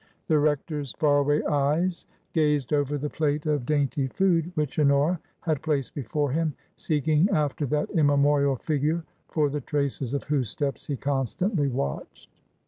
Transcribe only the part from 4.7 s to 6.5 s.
Honora had placed before